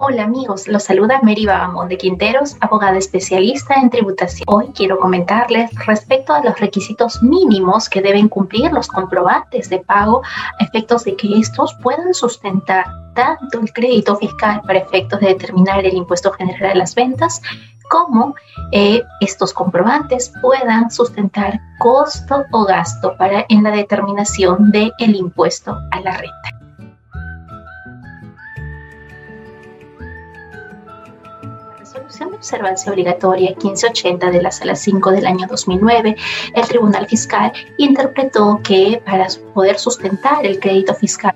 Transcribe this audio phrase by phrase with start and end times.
[0.00, 1.44] Hola amigos, los saluda Mary
[1.88, 4.44] de Quinteros, abogada especialista en tributación.
[4.46, 10.22] Hoy quiero comentarles respecto a los requisitos mínimos que deben cumplir los comprobantes de pago
[10.60, 15.84] a efectos de que estos puedan sustentar tanto el crédito fiscal para efectos de determinar
[15.84, 17.42] el impuesto general a las ventas
[17.90, 18.36] como
[18.70, 25.76] eh, estos comprobantes puedan sustentar costo o gasto para en la determinación del el impuesto
[25.90, 26.57] a la renta.
[31.88, 36.16] Resolución de observancia obligatoria 1580 de la Sala 5 del año 2009,
[36.54, 41.34] el Tribunal Fiscal interpretó que para poder sustentar el crédito fiscal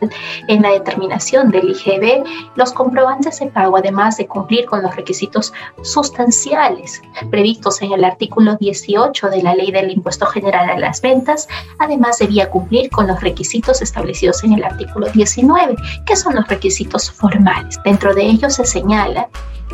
[0.48, 2.24] en la determinación del IGB,
[2.56, 5.52] los comprobantes de pago, además de cumplir con los requisitos
[5.82, 11.48] sustanciales previstos en el artículo 18 de la Ley del Impuesto General a las Ventas,
[11.78, 17.10] además debía cumplir con los requisitos establecidos en el artículo 19, que son los requisitos
[17.10, 17.78] formales.
[17.84, 19.28] Dentro de ellos se señala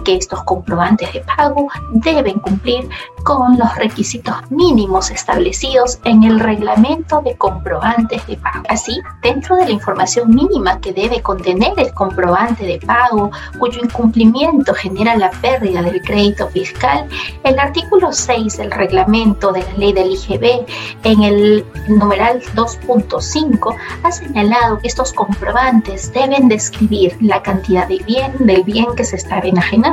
[0.04, 2.88] que estos comprobantes de pago deben cumplir
[3.24, 8.64] con los requisitos mínimos establecidos en el reglamento de comprobantes de pago.
[8.68, 14.74] Así, dentro de la información mínima que debe contener el comprobante de pago, cuyo incumplimiento
[14.74, 17.06] genera la pérdida del crédito fiscal,
[17.44, 20.66] el artículo 6 del reglamento de la ley del IGB
[21.04, 28.32] en el numeral 2.5 ha señalado que estos comprobantes deben describir la cantidad de bien
[28.40, 29.87] del bien que se está enajenando,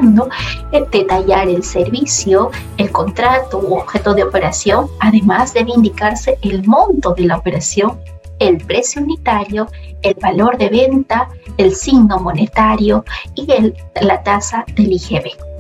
[0.92, 7.26] detallar el servicio, el contrato, u objeto de operación, además debe indicarse el monto de
[7.26, 8.00] la operación,
[8.40, 9.68] el precio unitario,
[10.02, 13.48] el valor de venta, el signo monetario y
[14.02, 15.55] la tasa del IGB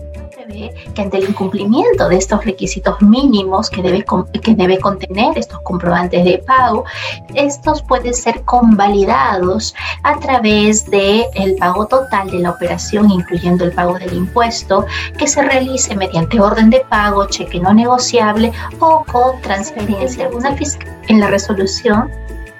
[0.47, 4.05] que ante el incumplimiento de estos requisitos mínimos que debe,
[4.41, 6.85] que debe contener estos comprobantes de pago,
[7.33, 13.71] estos pueden ser convalidados a través del el pago total de la operación, incluyendo el
[13.71, 14.85] pago del impuesto,
[15.17, 20.91] que se realice mediante orden de pago, cheque no negociable o con transferencia alguna fiscal.
[21.07, 22.09] En la resolución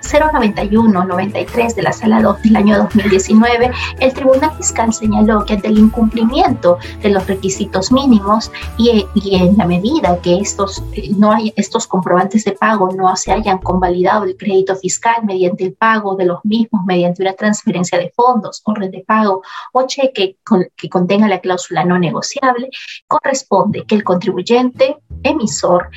[0.06, 5.78] 091-93 de la Sala 2 del año 2019, el Tribunal Fiscal señaló que ante el
[5.78, 10.84] incumplimiento de los requisitos mínimos y, en la medida que estos,
[11.18, 15.74] no hay, estos comprobantes de pago no se hayan convalidado el crédito fiscal mediante el
[15.74, 19.42] pago de los mismos, mediante una transferencia de fondos, orden de pago
[19.74, 20.38] o cheque
[20.76, 22.70] que contenga la cláusula no negociable,
[23.08, 25.90] corresponde que el contribuyente emisor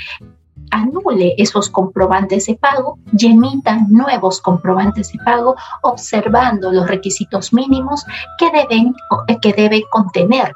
[0.71, 8.05] anule esos comprobantes de pago y emita nuevos comprobantes de pago observando los requisitos mínimos
[8.39, 8.95] que, deben,
[9.41, 10.53] que debe contener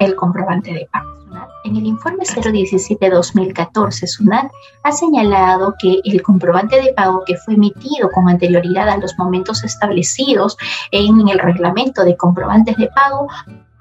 [0.00, 1.16] el comprobante de pago.
[1.64, 4.52] En el informe 017-2014, SUNAT
[4.84, 9.64] ha señalado que el comprobante de pago que fue emitido con anterioridad a los momentos
[9.64, 10.56] establecidos
[10.92, 13.26] en el reglamento de comprobantes de pago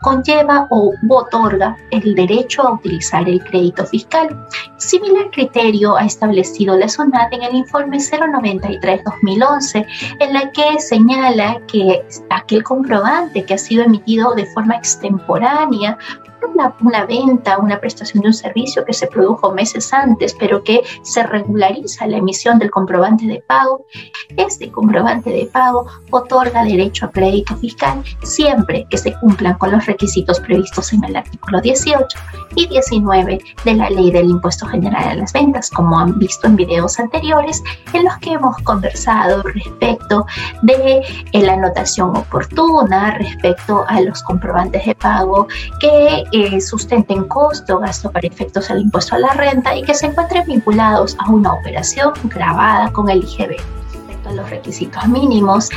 [0.05, 4.27] conlleva o otorga el derecho a utilizar el crédito fiscal.
[4.77, 9.85] Similar criterio ha establecido la SONAT en el informe 093-2011,
[10.19, 15.97] en la que señala que aquel comprobante que ha sido emitido de forma extemporánea
[16.81, 21.23] una, venta, una prestación de un servicio que se produjo meses antes, pero que se
[21.23, 23.85] regulariza la emisión del comprobante de pago,
[24.37, 29.85] este comprobante de pago otorga derecho a crédito fiscal siempre que se cumplan con los
[29.85, 32.17] requisitos previstos en el artículo 18
[32.55, 36.55] y 19 de la Ley del Impuesto General a las Ventas, como han visto en
[36.55, 37.61] videos anteriores
[37.93, 40.25] en los que hemos conversado respecto
[40.61, 41.01] de
[41.33, 45.47] la anotación oportuna, respecto a los comprobantes de pago
[45.79, 50.07] que que sustenten costo, gasto para efectos al impuesto a la renta y que se
[50.07, 53.55] encuentren vinculados a una operación grabada con el IGB.
[53.93, 55.69] Respecto a los requisitos mínimos,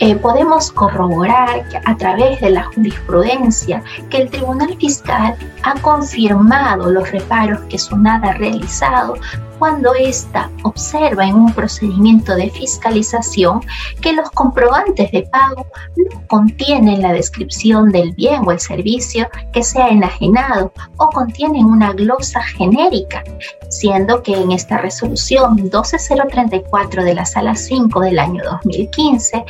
[0.00, 7.10] eh, podemos corroborar a través de la jurisprudencia que el Tribunal Fiscal ha confirmado los
[7.10, 9.14] reparos que Sonada ha realizado
[9.58, 13.60] cuando ésta observa en un procedimiento de fiscalización
[14.00, 19.62] que los comprobantes de pago no contienen la descripción del bien o el servicio que
[19.62, 23.22] sea enajenado o contienen una glosa genérica,
[23.70, 29.44] siendo que en esta resolución 12034 de la Sala 5 del año 2015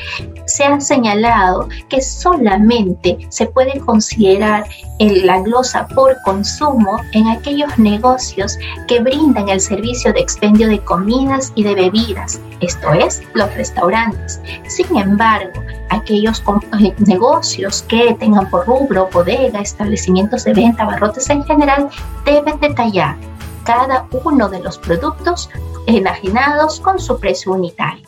[0.47, 4.67] se ha señalado que solamente se puede considerar
[4.99, 8.59] la glosa por consumo en aquellos negocios
[8.89, 14.41] que brindan el servicio de expendio de comidas y de bebidas, esto es, los restaurantes.
[14.69, 16.43] Sin embargo, aquellos
[16.81, 21.89] eh, negocios que tengan por rubro, bodega, establecimientos de venta, barrotes en general,
[22.25, 23.17] deben detallar
[23.65, 25.51] cada uno de los productos
[25.87, 28.07] enajenados con su precio unitario.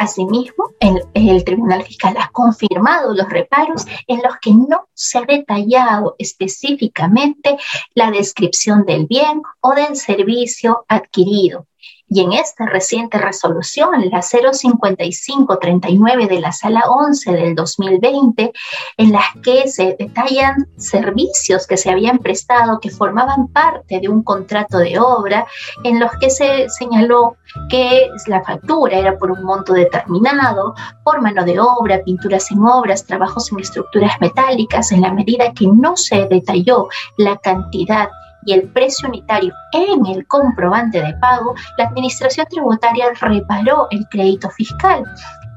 [0.00, 6.16] Asimismo, el, Tribunal Fiscal ha confirmado los reparos en los que no se ha detallado
[6.18, 7.58] específicamente
[7.94, 11.66] la descripción del bien o del servicio adquirido.
[12.12, 18.52] Y en esta reciente resolución, la 05539 de la Sala 11 del 2020,
[18.96, 24.24] en la que se detallan servicios que se habían prestado que formaban parte de un
[24.24, 25.46] contrato de obra,
[25.84, 27.36] en los que se señaló
[27.68, 30.74] que la factura era por un monto determinado,
[31.04, 35.68] por mano de obra, pinturas en obras, trabajos en estructuras metálicas, en la medida que
[35.68, 38.08] no se detalló la cantidad
[38.44, 44.50] y el precio unitario en el comprobante de pago, la Administración Tributaria reparó el crédito
[44.50, 45.04] fiscal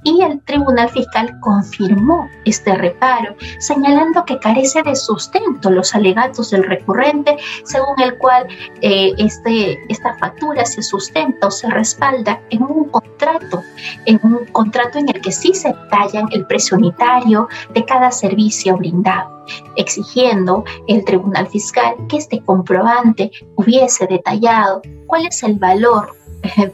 [0.03, 6.63] y el Tribunal Fiscal confirmó este reparo, señalando que carece de sustento los alegatos del
[6.63, 8.47] recurrente, según el cual
[8.81, 13.61] eh, este, esta factura se sustenta o se respalda en un contrato,
[14.05, 18.77] en un contrato en el que sí se detallan el precio unitario de cada servicio
[18.77, 19.45] brindado,
[19.75, 26.15] exigiendo el Tribunal Fiscal que este comprobante hubiese detallado cuál es el valor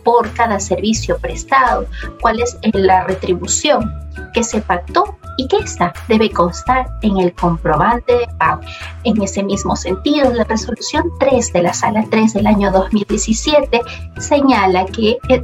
[0.03, 1.85] por cada servicio prestado,
[2.21, 3.93] cuál es la retribución
[4.33, 8.61] que se pactó y que esta debe constar en el comprobante de pago.
[9.03, 13.81] En ese mismo sentido, la resolución 3 de la sala 3 del año 2017
[14.17, 15.41] señala que eh,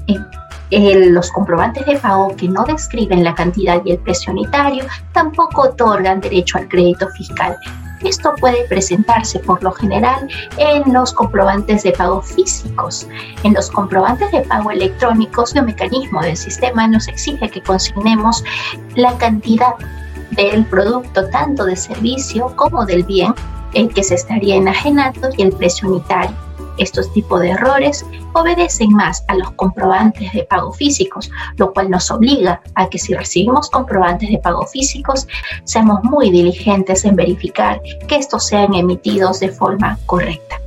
[0.72, 4.84] eh, los comprobantes de pago que no describen la cantidad y el precio unitario
[5.14, 7.56] tampoco otorgan derecho al crédito fiscal
[8.08, 13.08] esto puede presentarse por lo general en los comprobantes de pago físicos.
[13.44, 18.44] En los comprobantes de pago electrónicos, el mecanismo del sistema nos exige que consignemos
[18.96, 19.76] la cantidad
[20.32, 23.34] del producto, tanto de servicio como del bien,
[23.74, 26.45] en que se estaría enajenando y el precio unitario.
[26.78, 32.12] Estos tipos de errores obedecen más a los comprobantes de pago físicos, lo cual nos
[32.12, 35.28] obliga a que si recibimos comprobantes de pago físicos,
[35.64, 40.60] seamos muy diligentes en verificar que estos sean emitidos de forma correcta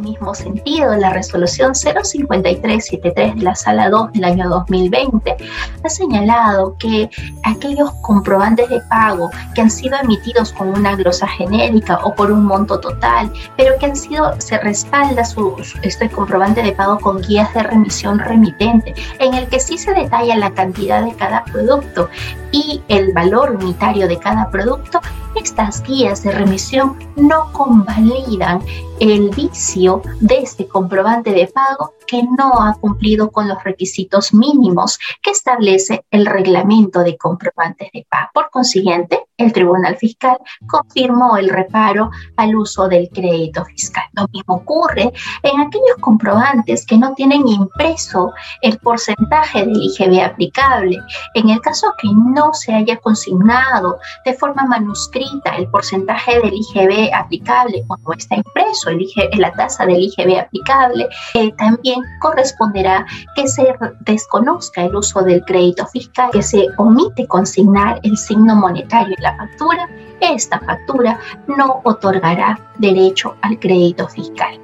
[0.00, 5.36] mismo sentido, la resolución 05373 de la Sala 2 del año 2020
[5.84, 7.10] ha señalado que
[7.44, 12.44] aquellos comprobantes de pago que han sido emitidos con una glosa genérica o por un
[12.44, 17.52] monto total, pero que han sido, se respalda su, este comprobante de pago con guías
[17.54, 22.08] de remisión remitente, en el que sí se detalla la cantidad de cada producto
[22.52, 25.00] y el valor unitario de cada producto,
[25.36, 28.62] estas guías de remisión no convalidan
[29.00, 34.98] el vicio de este comprobante de pago que no ha cumplido con los requisitos mínimos
[35.22, 38.30] que establece el reglamento de comprobantes de pago.
[38.32, 44.04] Por consiguiente, el Tribunal Fiscal confirmó el reparo al uso del crédito fiscal.
[44.14, 45.12] Lo mismo ocurre
[45.42, 48.32] en aquellos comprobantes que no tienen impreso
[48.62, 50.98] el porcentaje del IGB aplicable.
[51.34, 57.12] En el caso que no se haya consignado de forma manuscrita el porcentaje del IGB
[57.14, 59.06] aplicable o no está impreso el
[59.38, 65.86] la tasa del IGB aplicable, eh, también corresponderá que se desconozca el uso del crédito
[65.86, 69.88] fiscal, que se omite consignar el signo monetario en la factura,
[70.20, 74.60] esta factura no otorgará derecho al crédito fiscal.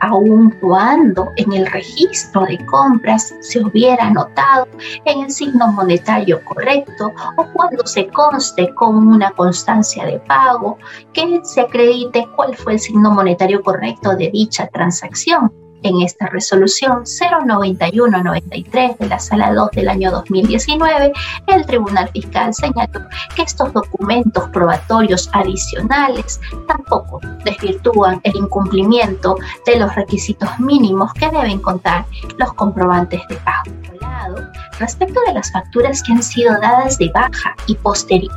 [0.00, 4.66] Aun cuando en el registro de compras se hubiera anotado
[5.04, 10.78] en el signo monetario correcto o cuando se conste con una constancia de pago
[11.12, 17.04] que se acredite cuál fue el signo monetario correcto de dicha transacción en esta resolución
[17.04, 21.12] 091-93 de la Sala 2 del año 2019,
[21.46, 23.00] el Tribunal Fiscal señaló
[23.34, 31.60] que estos documentos probatorios adicionales tampoco desvirtúan el incumplimiento de los requisitos mínimos que deben
[31.60, 32.04] contar
[32.38, 33.70] los comprobantes de pago.
[34.80, 37.76] Respecto de las facturas que han sido dadas de baja y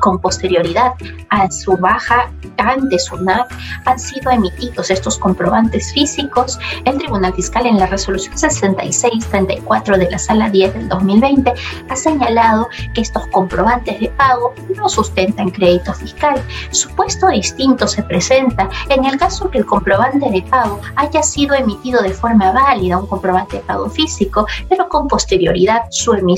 [0.01, 0.91] con posterioridad
[1.29, 3.49] a su baja ante SUNAT,
[3.85, 6.59] han sido emitidos estos comprobantes físicos.
[6.83, 11.53] El Tribunal Fiscal en la resolución 6634 de la Sala 10 del 2020
[11.89, 16.43] ha señalado que estos comprobantes de pago no sustentan crédito fiscal.
[16.71, 22.01] Supuesto distinto se presenta en el caso que el comprobante de pago haya sido emitido
[22.01, 26.32] de forma válida, un comprobante de pago físico, pero con posterioridad su emisión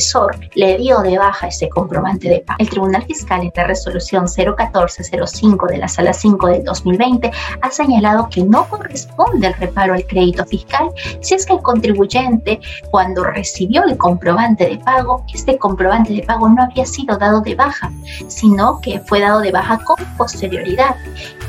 [0.55, 2.57] le dio de baja ese comprobante de pago.
[2.59, 8.27] El Tribunal Fiscal en la resolución 01405 de la Sala 5 del 2020 ha señalado
[8.29, 10.89] que no corresponde el reparo al crédito fiscal
[11.21, 12.59] si es que el contribuyente
[12.91, 17.55] cuando recibió el comprobante de pago, este comprobante de pago no había sido dado de
[17.55, 17.91] baja,
[18.27, 20.95] sino que fue dado de baja con posterioridad.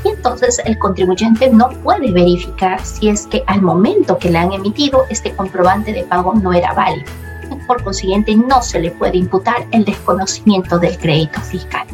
[0.03, 4.53] Y entonces el contribuyente no puede verificar si es que al momento que le han
[4.53, 7.26] emitido este comprobante de pago no era válido.
[7.67, 11.85] Por consiguiente no se le puede imputar el desconocimiento del crédito fiscal.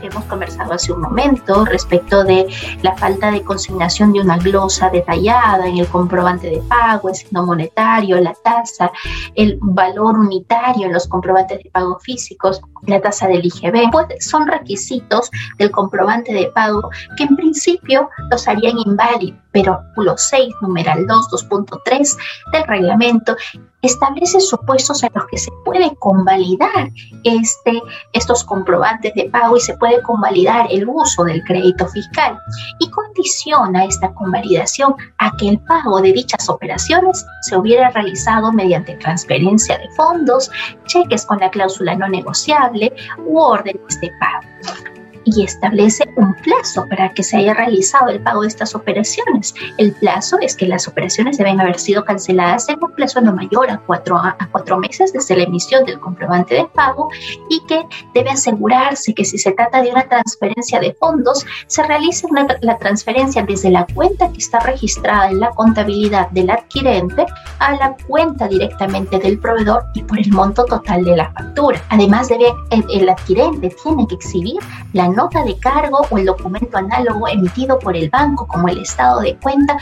[0.00, 2.46] Que hemos conversado hace un momento respecto de
[2.80, 7.44] la falta de consignación de una glosa detallada en el comprobante de pago, el signo
[7.44, 8.90] monetario, la tasa,
[9.34, 14.46] el valor unitario en los comprobantes de pago físicos, la tasa del IGB, pues son
[14.46, 21.06] requisitos del comprobante de pago que en principio los harían inválidos, pero los 6, numeral
[21.06, 22.16] 2, 2.3
[22.52, 23.36] del reglamento
[23.82, 26.90] establece supuestos en los que se puede convalidar
[27.24, 32.38] este, estos comprobantes de pago y se puede convalidar el uso del crédito fiscal
[32.78, 38.96] y condiciona esta convalidación a que el pago de dichas operaciones se hubiera realizado mediante
[38.96, 40.50] transferencia de fondos,
[40.86, 42.92] cheques con la cláusula no negociable
[43.26, 44.89] u órdenes de pago
[45.34, 49.54] y establece un plazo para que se haya realizado el pago de estas operaciones.
[49.78, 53.70] El plazo es que las operaciones deben haber sido canceladas en un plazo no mayor
[53.70, 57.08] a cuatro, a cuatro meses desde la emisión del comprobante de pago
[57.48, 57.82] y que
[58.14, 62.26] debe asegurarse que si se trata de una transferencia de fondos, se realice
[62.60, 67.26] la transferencia desde la cuenta que está registrada en la contabilidad del adquirente
[67.58, 71.82] a la cuenta directamente del proveedor y por el monto total de la factura.
[71.88, 74.58] Además, debe, el, el adquirente tiene que exhibir
[74.92, 79.20] la nota de cargo o el documento análogo emitido por el banco como el estado
[79.20, 79.76] de cuenta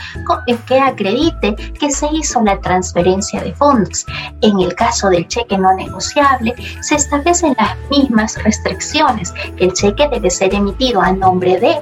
[0.67, 4.05] que acredite que se hizo la transferencia de fondos.
[4.41, 9.33] En el caso del cheque no negociable, se establecen las mismas restricciones.
[9.57, 11.79] El cheque debe ser emitido a nombre de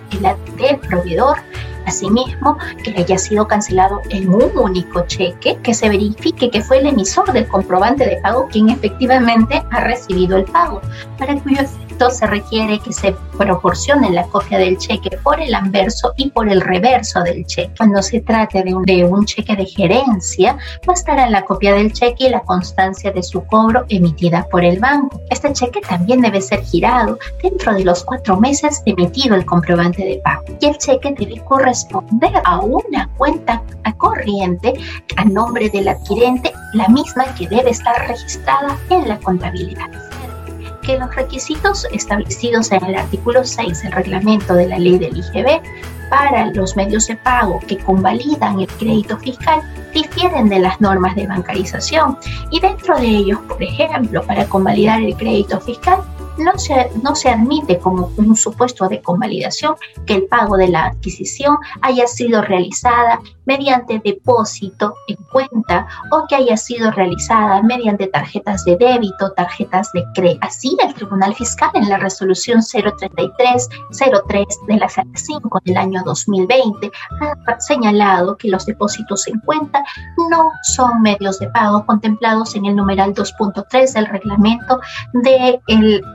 [0.57, 1.37] del proveedor
[1.87, 6.87] Asimismo, que haya sido cancelado en un único cheque, que se verifique que fue el
[6.87, 10.81] emisor del comprobante de pago quien efectivamente ha recibido el pago,
[11.17, 11.61] para cuyo
[12.09, 16.61] se requiere que se proporcione la copia del cheque por el anverso y por el
[16.61, 17.71] reverso del cheque.
[17.77, 22.25] Cuando se trate de un, de un cheque de gerencia, bastará la copia del cheque
[22.25, 25.19] y la constancia de su cobro emitida por el banco.
[25.29, 30.03] Este cheque también debe ser girado dentro de los cuatro meses de emitido el comprobante
[30.03, 33.63] de pago y el cheque debe corresponder a una cuenta
[33.97, 34.73] corriente
[35.15, 40.06] a nombre del adquirente, la misma que debe estar registrada en la contabilidad
[40.87, 45.61] que los requisitos establecidos en el artículo 6 del reglamento de la ley del IGB
[46.09, 49.61] para los medios de pago que convalidan el crédito fiscal
[49.93, 52.17] difieren de las normas de bancarización
[52.51, 55.99] y dentro de ellos, por ejemplo, para convalidar el crédito fiscal
[56.37, 59.75] no se, no se admite como un supuesto de convalidación
[60.05, 66.35] que el pago de la adquisición haya sido realizada mediante depósito en cuenta o que
[66.35, 70.45] haya sido realizada mediante tarjetas de débito, tarjetas de crédito.
[70.45, 76.91] Así, el Tribunal Fiscal en la resolución 033-03 de la 5 del año 2020
[77.47, 79.83] ha señalado que los depósitos en cuenta
[80.29, 84.81] no son medios de pago contemplados en el numeral 2.3 del reglamento
[85.13, 85.61] de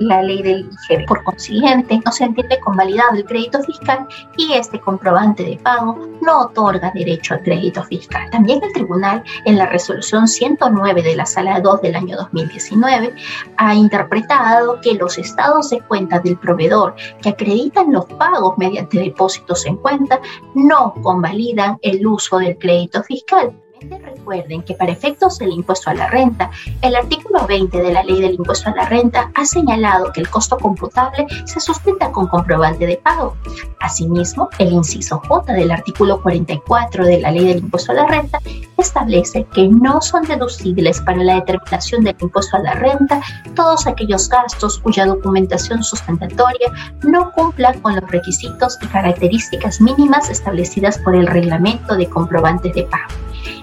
[0.00, 1.07] la la ley del IGB.
[1.07, 6.42] Por consiguiente, no se entiende convalidado el crédito fiscal y este comprobante de pago no
[6.42, 8.28] otorga derecho al crédito fiscal.
[8.31, 13.14] También el tribunal, en la resolución 109 de la Sala 2 del año 2019,
[13.57, 19.64] ha interpretado que los estados de cuenta del proveedor que acreditan los pagos mediante depósitos
[19.66, 20.21] en cuenta
[20.54, 26.07] no convalidan el uso del crédito fiscal Recuerden que para efectos del impuesto a la
[26.09, 30.21] renta, el artículo 20 de la ley del impuesto a la renta ha señalado que
[30.21, 33.37] el costo computable se sustenta con comprobante de pago.
[33.81, 38.39] Asimismo, el inciso J del artículo 44 de la ley del impuesto a la renta
[38.79, 43.21] establece que no son deducibles para la determinación del impuesto a la renta
[43.55, 46.73] todos aquellos gastos cuya documentación sustentatoria
[47.03, 52.85] no cumpla con los requisitos y características mínimas establecidas por el reglamento de comprobantes de
[52.85, 53.12] pago.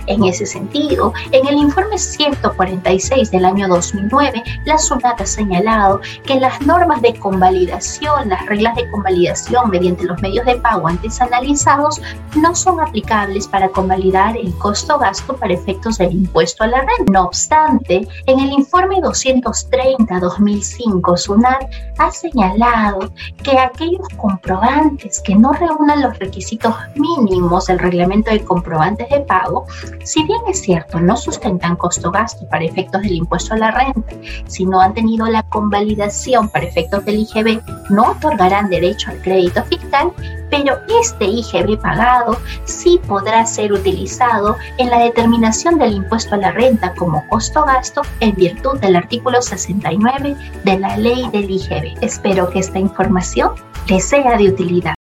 [0.10, 6.40] En ese sentido, en el informe 146 del año 2009, la SUNAT ha señalado que
[6.40, 12.02] las normas de convalidación, las reglas de convalidación mediante los medios de pago antes analizados,
[12.36, 17.12] no son aplicables para convalidar el costo-gasto para efectos del impuesto a la renta.
[17.12, 23.12] No obstante, en el informe 230-2005, SUNAT ha señalado
[23.44, 29.68] que aquellos comprobantes que no reúnan los requisitos mínimos del reglamento de comprobantes de pago
[30.04, 34.14] si bien es cierto, no sustentan costo-gasto para efectos del impuesto a la renta,
[34.48, 39.64] si no han tenido la convalidación para efectos del IGB, no otorgarán derecho al crédito
[39.66, 40.12] fiscal,
[40.50, 46.52] pero este IGB pagado sí podrá ser utilizado en la determinación del impuesto a la
[46.52, 51.98] renta como costo-gasto en virtud del artículo 69 de la ley del IGB.
[52.02, 53.52] Espero que esta información
[53.88, 54.99] les sea de utilidad.